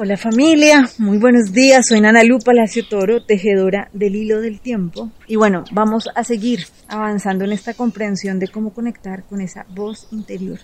[0.00, 1.88] Hola familia, muy buenos días.
[1.88, 5.10] Soy Nana Lu Palacio Toro, tejedora del hilo del tiempo.
[5.26, 10.06] Y bueno, vamos a seguir avanzando en esta comprensión de cómo conectar con esa voz
[10.12, 10.60] interior,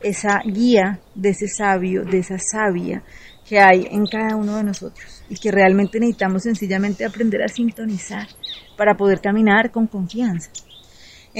[0.00, 3.02] esa guía de ese sabio, de esa sabia
[3.46, 8.26] que hay en cada uno de nosotros y que realmente necesitamos sencillamente aprender a sintonizar
[8.78, 10.50] para poder caminar con confianza.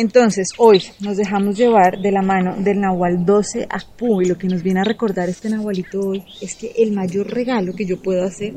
[0.01, 4.47] Entonces, hoy nos dejamos llevar de la mano del Nahual 12 Akpu y lo que
[4.47, 8.23] nos viene a recordar este Nahualito hoy es que el mayor regalo que yo puedo
[8.23, 8.55] hacer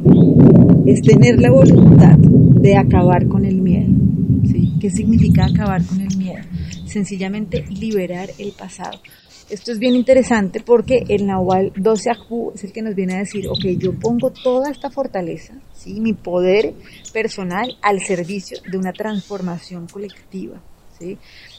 [0.85, 3.91] es tener la voluntad de acabar con el miedo.
[4.46, 4.73] ¿sí?
[4.80, 6.44] ¿Qué significa acabar con el miedo?
[6.85, 8.99] Sencillamente liberar el pasado.
[9.49, 13.18] Esto es bien interesante porque el Nahual 12 Akpu es el que nos viene a
[13.18, 15.99] decir, ok, yo pongo toda esta fortaleza, ¿sí?
[16.02, 16.76] mi poder
[17.12, 20.62] personal al servicio de una transformación colectiva.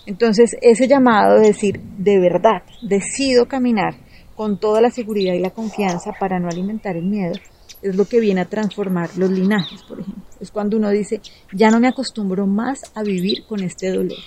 [0.07, 3.95] Entonces, ese llamado de decir, de verdad, decido caminar
[4.35, 7.35] con toda la seguridad y la confianza para no alimentar el miedo,
[7.83, 10.23] es lo que viene a transformar los linajes, por ejemplo.
[10.41, 11.21] Es cuando uno dice,
[11.53, 14.19] ya no me acostumbro más a vivir con este dolor.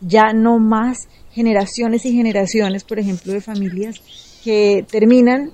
[0.00, 4.00] Ya no más generaciones y generaciones, por ejemplo, de familias
[4.44, 5.52] que terminan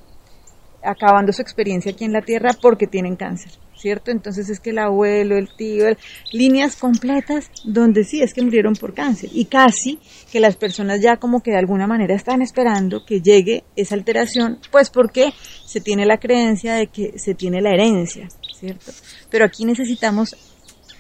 [0.85, 3.53] acabando su experiencia aquí en la Tierra porque tienen cáncer.
[3.85, 4.11] ¿cierto?
[4.11, 5.85] Entonces es que el abuelo, el tío,
[6.33, 9.99] líneas completas donde sí es que murieron por cáncer y casi
[10.33, 14.59] que las personas ya como que de alguna manera están esperando que llegue esa alteración,
[14.71, 15.35] pues porque
[15.67, 18.91] se tiene la creencia de que se tiene la herencia, ¿cierto?
[19.29, 20.35] Pero aquí necesitamos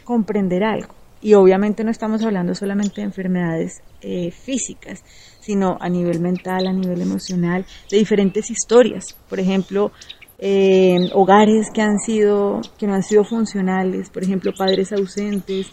[0.05, 5.03] comprender algo y obviamente no estamos hablando solamente de enfermedades eh, físicas,
[5.45, 9.05] sino a nivel mental, a nivel emocional, de diferentes historias.
[9.28, 9.92] Por ejemplo,
[10.39, 15.69] eh, hogares que han sido, que no han sido funcionales, por ejemplo, padres ausentes.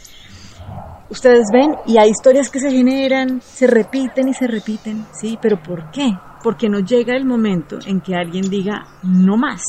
[1.10, 5.38] Ustedes ven y hay historias que se generan, se repiten y se repiten, ¿sí?
[5.42, 6.10] Pero ¿por qué?
[6.44, 9.62] Porque no llega el momento en que alguien diga no más,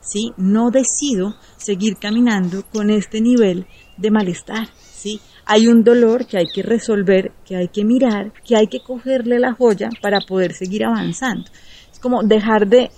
[0.00, 0.32] ¿sí?
[0.36, 5.20] No decido seguir caminando con este nivel de malestar, ¿sí?
[5.50, 9.38] Hay un dolor que hay que resolver, que hay que mirar, que hay que cogerle
[9.38, 11.50] la joya para poder seguir avanzando.
[11.90, 12.90] Es como dejar de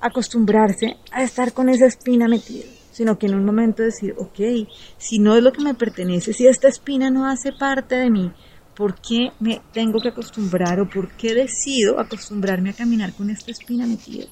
[0.00, 5.18] acostumbrarse a estar con esa espina metida, sino que en un momento decir, ok, si
[5.18, 8.30] no es lo que me pertenece, si esta espina no hace parte de mí,
[8.76, 13.50] ¿por qué me tengo que acostumbrar o por qué decido acostumbrarme a caminar con esta
[13.50, 14.26] espina metida?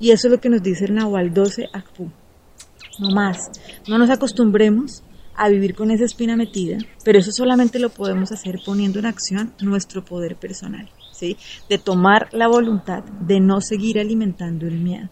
[0.00, 2.10] Y eso es lo que nos dice el Nahual 12 Akpu.
[2.98, 3.50] No más,
[3.86, 5.02] no nos acostumbremos
[5.36, 9.52] a vivir con esa espina metida, pero eso solamente lo podemos hacer poniendo en acción
[9.60, 10.88] nuestro poder personal
[11.68, 15.08] de tomar la voluntad de no seguir alimentando el miedo.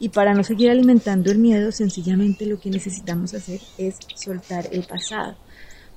[0.00, 4.84] Y para no seguir alimentando el miedo, sencillamente lo que necesitamos hacer es soltar el
[4.84, 5.36] pasado.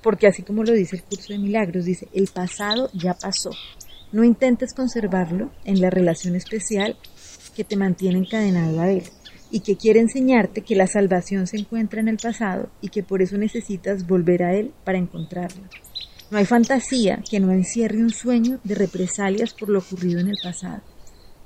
[0.04, 3.50] Porque así como lo dice el curso de milagros, dice, el pasado ya pasó.
[4.12, 6.96] No intentes conservarlo en la relación especial
[7.56, 9.04] que te mantiene encadenado a él
[9.52, 13.22] y que quiere enseñarte que la salvación se encuentra en el pasado y que por
[13.22, 15.64] eso necesitas volver a él para encontrarlo.
[16.30, 20.38] No hay fantasía que no encierre un sueño de represalias por lo ocurrido en el
[20.44, 20.82] pasado.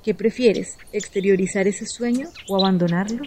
[0.02, 0.76] ¿Qué prefieres?
[0.92, 3.22] ¿Exteriorizar ese sueño o abandonarlo?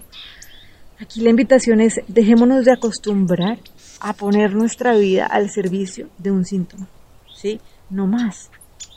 [1.00, 3.60] Aquí la invitación es dejémonos de acostumbrar
[4.02, 6.88] a poner nuestra vida al servicio de un síntoma.
[7.34, 7.60] ¿Sí?
[7.90, 8.50] No más.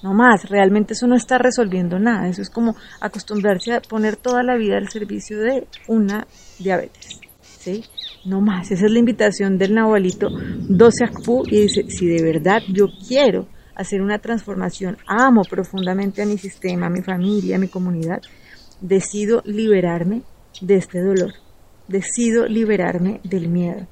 [0.03, 0.49] No más.
[0.49, 2.28] Realmente eso no está resolviendo nada.
[2.28, 6.26] Eso es como acostumbrarse a poner toda la vida al servicio de una
[6.59, 7.21] diabetes.
[7.41, 7.84] ¿Sí?
[8.25, 8.71] no más.
[8.71, 13.47] Esa es la invitación del Nahualito 12 Akpu y dice, si de verdad yo quiero
[13.75, 18.21] hacer una transformación, amo profundamente a mi sistema, a mi familia, a mi comunidad,
[18.81, 20.22] decido liberarme
[20.60, 21.32] de este dolor,
[21.87, 23.87] decido liberarme del miedo.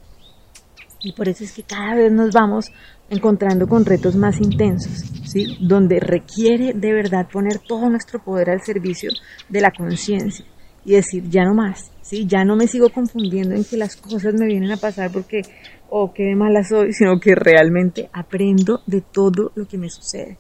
[1.01, 2.73] Y por eso es que cada vez nos vamos
[3.11, 5.59] encontrando con retos más intensos, ¿sí?
[5.61, 9.11] Donde requiere de verdad poner todo nuestro poder al servicio
[9.49, 10.45] de la conciencia
[10.85, 12.27] y decir, ya no más, ¿sí?
[12.27, 15.43] Ya no me sigo confundiendo en que las cosas me vienen a pasar porque,
[15.89, 20.39] o oh, qué mala soy, sino que realmente aprendo de todo lo que me sucede.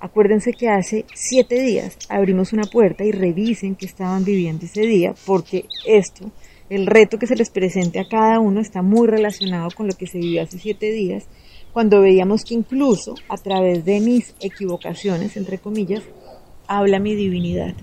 [0.00, 5.14] Acuérdense que hace siete días abrimos una puerta y revisen qué estaban viviendo ese día,
[5.24, 6.30] porque esto,
[6.70, 10.06] el reto que se les presente a cada uno está muy relacionado con lo que
[10.06, 11.26] se vivió hace siete días,
[11.72, 16.04] cuando veíamos que incluso a través de mis equivocaciones, entre comillas,
[16.66, 17.74] habla mi divinidad.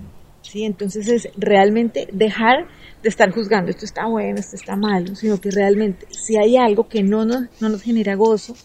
[0.41, 0.63] ¿sí?
[0.63, 2.67] Entonces es realmente dejar
[3.03, 6.87] de estar juzgando, esto está bueno, esto está malo, sino que realmente si hay algo
[6.87, 8.55] que no nos, no nos genera gozo,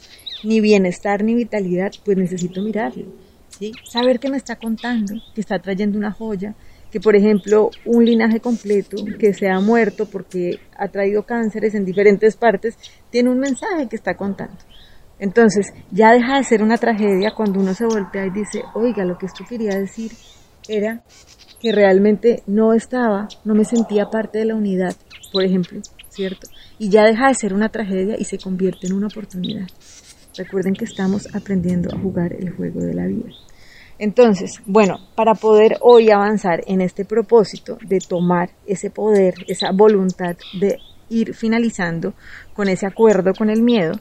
[0.45, 3.07] ni bienestar, ni vitalidad, pues necesito mirarlo,
[3.49, 3.73] ¿sí?
[3.91, 6.55] Saber que me está contando, que está trayendo una joya,
[6.97, 11.85] que por ejemplo un linaje completo que se ha muerto porque ha traído cánceres en
[11.85, 12.79] diferentes partes,
[13.11, 14.57] tiene un mensaje que está contando.
[15.19, 19.19] Entonces, ya deja de ser una tragedia cuando uno se voltea y dice, oiga, lo
[19.19, 20.13] que esto quería decir
[20.69, 21.03] era
[21.61, 24.97] que realmente no estaba, no me sentía parte de la unidad,
[25.35, 26.49] por ejemplo, ¿cierto?
[26.79, 29.67] Y ya deja de ser una tragedia y se convierte en una oportunidad.
[30.35, 33.29] Recuerden que estamos aprendiendo a jugar el juego de la vida.
[33.99, 40.37] Entonces, bueno, para poder hoy avanzar en este propósito de tomar ese poder, esa voluntad
[40.61, 40.79] de
[41.09, 42.13] ir finalizando
[42.55, 43.95] con ese acuerdo con el miedo,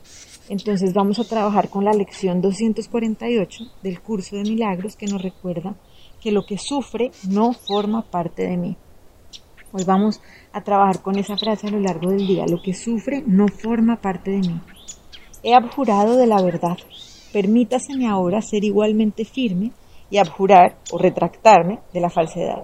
[0.50, 5.76] entonces vamos a trabajar con la lección 248 del curso de milagros que nos recuerda
[6.22, 8.78] que lo que sufre no forma parte de mí.
[9.72, 10.22] Hoy vamos
[10.52, 12.46] a trabajar con esa frase a lo largo del día.
[12.48, 14.62] Lo que sufre no forma parte de mí.
[15.44, 16.78] He abjurado de la verdad.
[17.34, 19.72] Permítaseme ahora ser igualmente firme
[20.10, 22.64] y abjurar o retractarme de la falsedad.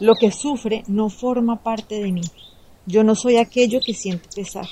[0.00, 2.22] Lo que sufre no forma parte de mí.
[2.86, 4.66] Yo no soy aquello que siente pesar.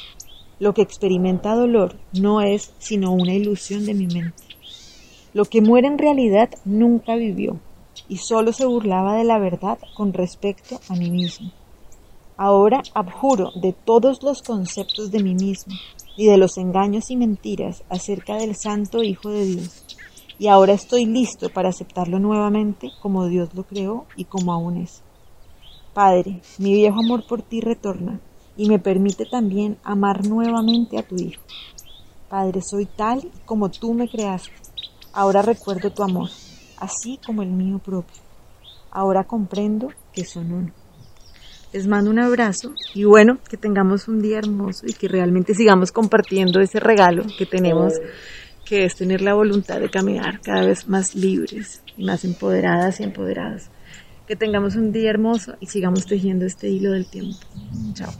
[0.59, 4.43] Lo que experimenta dolor no es sino una ilusión de mi mente.
[5.35, 7.61] Lo que muere en realidad nunca vivió
[8.09, 11.53] y solo se burlaba de la verdad con respecto a mí mismo.
[12.37, 15.75] Ahora abjuro de todos los conceptos de mí mismo
[16.17, 19.88] y de los engaños y mentiras acerca del Santo Hijo de Dios.
[20.38, 25.02] Y ahora estoy listo para aceptarlo nuevamente como Dios lo creó y como aún es.
[25.94, 28.20] Padre, mi viejo amor por ti retorna
[28.56, 31.43] y me permite también amar nuevamente a tu Hijo.
[32.29, 34.52] Padre, soy tal como tú me creaste.
[35.12, 36.29] Ahora recuerdo tu amor
[36.81, 38.23] así como el mío propio.
[38.90, 40.73] Ahora comprendo que son uno.
[41.73, 45.93] Les mando un abrazo y bueno, que tengamos un día hermoso y que realmente sigamos
[45.93, 47.93] compartiendo ese regalo que tenemos,
[48.69, 53.05] que es tener la voluntad de caminar cada vez más libres y más empoderadas y
[53.05, 53.70] empoderadas.
[54.26, 57.38] Que tengamos un día hermoso y sigamos tejiendo este hilo del tiempo.
[57.94, 58.12] Chao.